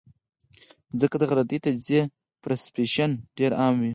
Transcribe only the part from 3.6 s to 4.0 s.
عام وي-